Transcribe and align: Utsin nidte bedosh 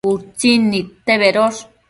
Utsin 0.11 0.65
nidte 0.71 1.19
bedosh 1.25 1.63